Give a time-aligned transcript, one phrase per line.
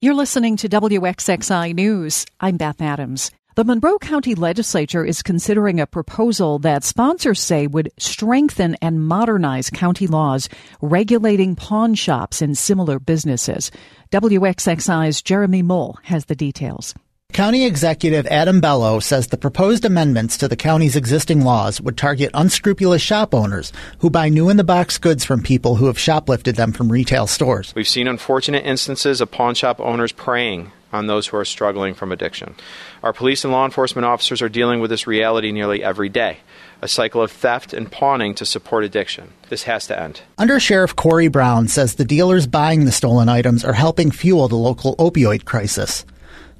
[0.00, 2.24] You're listening to WXXI News.
[2.38, 3.32] I'm Beth Adams.
[3.56, 9.70] The Monroe County Legislature is considering a proposal that sponsors say would strengthen and modernize
[9.70, 10.48] county laws
[10.80, 13.72] regulating pawn shops and similar businesses.
[14.12, 16.94] WXXI's Jeremy Moule has the details.
[17.32, 22.30] County Executive Adam Bello says the proposed amendments to the county's existing laws would target
[22.34, 26.56] unscrupulous shop owners who buy new in the box goods from people who have shoplifted
[26.56, 27.72] them from retail stores.
[27.76, 32.10] We've seen unfortunate instances of pawn shop owners preying on those who are struggling from
[32.10, 32.56] addiction.
[33.04, 36.38] Our police and law enforcement officers are dealing with this reality nearly every day
[36.82, 39.32] a cycle of theft and pawning to support addiction.
[39.48, 40.22] This has to end.
[40.38, 44.56] Under Sheriff Corey Brown says the dealers buying the stolen items are helping fuel the
[44.56, 46.04] local opioid crisis.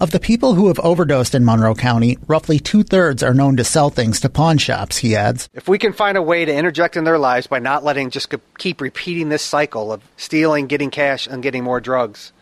[0.00, 3.64] Of the people who have overdosed in Monroe County, roughly two thirds are known to
[3.64, 5.48] sell things to pawn shops, he adds.
[5.54, 8.32] If we can find a way to interject in their lives by not letting just
[8.58, 12.32] keep repeating this cycle of stealing, getting cash, and getting more drugs,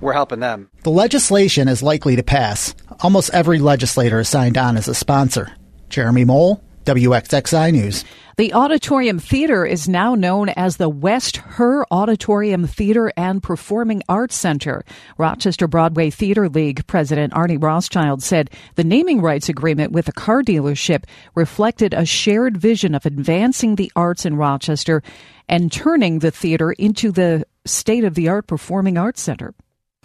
[0.00, 0.70] we're helping them.
[0.82, 2.74] The legislation is likely to pass.
[3.00, 5.52] Almost every legislator is signed on as a sponsor.
[5.90, 8.04] Jeremy Moule, WXXI News.
[8.36, 14.34] The Auditorium Theater is now known as the West Herr Auditorium Theater and Performing Arts
[14.34, 14.84] Center.
[15.16, 20.42] Rochester Broadway Theater League President Arnie Rothschild said the naming rights agreement with a car
[20.42, 21.04] dealership
[21.36, 25.00] reflected a shared vision of advancing the arts in Rochester
[25.48, 29.54] and turning the theater into the state of the art performing arts center.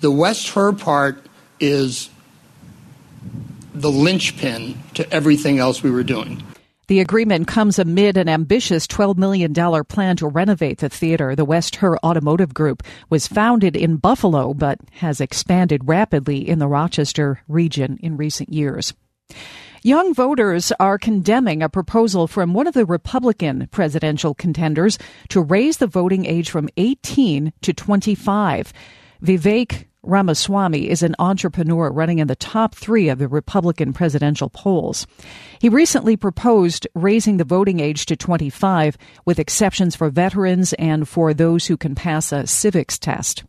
[0.02, 1.26] The West Herr part
[1.60, 2.10] is
[3.74, 6.44] the linchpin to everything else we were doing.
[6.90, 9.54] The agreement comes amid an ambitious $12 million
[9.86, 11.36] plan to renovate the theater.
[11.36, 16.68] The West Herr Automotive Group was founded in Buffalo, but has expanded rapidly in the
[16.68, 18.96] Rochester region in recent years.
[19.84, 25.78] Young voters are condemning a proposal from one of the Republican presidential contenders to raise
[25.78, 28.74] the voting age from 18 to 25.
[29.22, 35.06] Vivek Ramaswamy is an entrepreneur running in the top three of the Republican presidential polls.
[35.60, 41.34] He recently proposed raising the voting age to 25 with exceptions for veterans and for
[41.34, 43.44] those who can pass a civics test.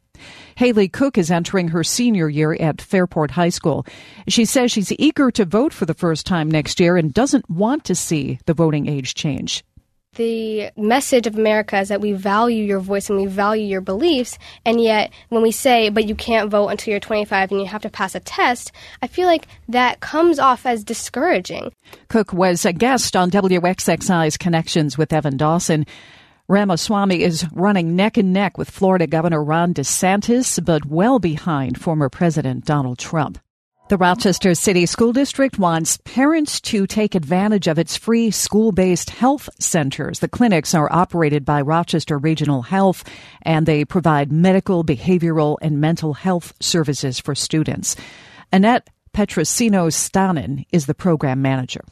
[0.56, 3.86] Haley Cook is entering her senior year at Fairport High School.
[4.28, 7.84] She says she's eager to vote for the first time next year and doesn't want
[7.84, 9.64] to see the voting age change.
[10.16, 14.38] The message of America is that we value your voice and we value your beliefs,
[14.64, 17.82] and yet when we say, but you can't vote until you're 25 and you have
[17.82, 18.72] to pass a test,
[19.02, 21.72] I feel like that comes off as discouraging.
[22.08, 25.86] Cook was a guest on WXXI's Connections with Evan Dawson.
[26.48, 32.08] Ramaswamy is running neck and neck with Florida Governor Ron DeSantis, but well behind former
[32.08, 33.38] President Donald Trump.
[33.90, 39.10] The Rochester City School District wants parents to take advantage of its free school based
[39.10, 40.20] health centers.
[40.20, 43.02] The clinics are operated by Rochester Regional Health
[43.42, 47.96] and they provide medical, behavioral, and mental health services for students.
[48.52, 51.82] Annette Petrosino Stanen is the program manager.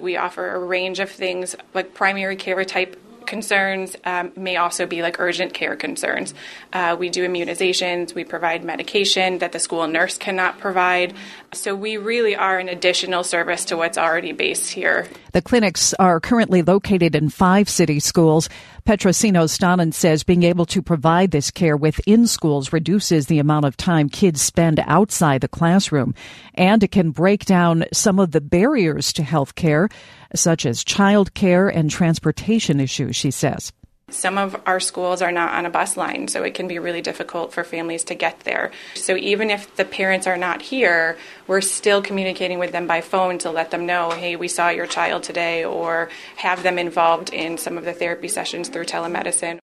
[0.00, 2.96] We offer a range of things like primary care type
[3.26, 6.34] concerns um, may also be like urgent care concerns.
[6.72, 11.14] Uh, we do immunizations, we provide medication that the school nurse cannot provide.
[11.52, 15.06] So we really are an additional service to what's already based here.
[15.32, 18.48] The clinics are currently located in five city schools.
[18.86, 23.76] Petrosino Stanen says being able to provide this care within schools reduces the amount of
[23.76, 26.14] time kids spend outside the classroom,
[26.54, 29.88] and it can break down some of the barriers to health care,
[30.34, 33.72] such as child care and transportation issues, she says.
[34.10, 37.00] Some of our schools are not on a bus line, so it can be really
[37.00, 38.70] difficult for families to get there.
[38.94, 43.38] So even if the parents are not here, we're still communicating with them by phone
[43.38, 47.56] to let them know, hey, we saw your child today, or have them involved in
[47.56, 49.61] some of the therapy sessions through telemedicine.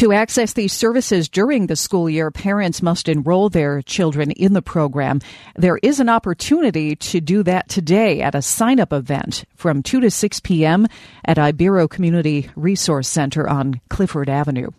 [0.00, 4.62] To access these services during the school year, parents must enroll their children in the
[4.62, 5.20] program.
[5.56, 10.00] There is an opportunity to do that today at a sign up event from 2
[10.00, 10.86] to 6 p.m.
[11.22, 14.70] at Ibero Community Resource Center on Clifford Avenue.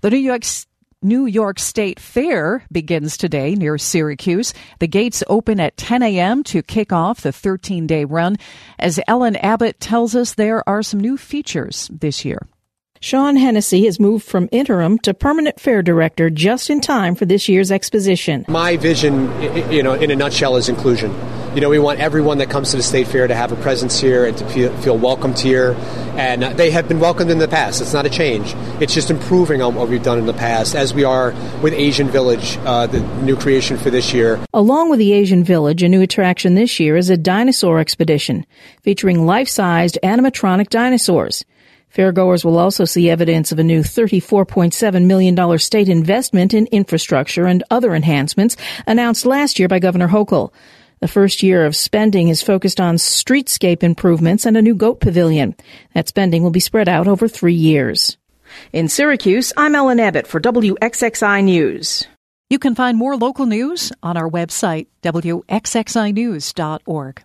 [0.00, 0.44] The New York
[1.02, 4.54] New York State Fair begins today near Syracuse.
[4.78, 6.44] The gates open at 10 a.m.
[6.44, 8.36] to kick off the 13 day run.
[8.78, 12.46] As Ellen Abbott tells us, there are some new features this year.
[13.02, 17.48] Sean Hennessy has moved from interim to permanent fair director just in time for this
[17.48, 18.44] year's exposition.
[18.46, 19.28] My vision,
[19.72, 21.12] you know, in a nutshell, is inclusion.
[21.52, 23.98] You know, we want everyone that comes to the state fair to have a presence
[23.98, 25.72] here and to feel, feel welcomed here.
[26.14, 27.80] And they have been welcomed in the past.
[27.80, 28.54] It's not a change.
[28.80, 32.06] It's just improving on what we've done in the past, as we are with Asian
[32.08, 34.38] Village, uh, the new creation for this year.
[34.54, 38.46] Along with the Asian Village, a new attraction this year is a dinosaur expedition
[38.82, 41.44] featuring life-sized animatronic dinosaurs.
[41.94, 47.64] Fairgoers will also see evidence of a new $34.7 million state investment in infrastructure and
[47.70, 48.56] other enhancements
[48.86, 50.52] announced last year by Governor Hochul.
[51.00, 55.54] The first year of spending is focused on streetscape improvements and a new goat pavilion.
[55.94, 58.16] That spending will be spread out over three years.
[58.72, 62.06] In Syracuse, I'm Ellen Abbott for WXXI News.
[62.48, 67.22] You can find more local news on our website, wxxinews.org.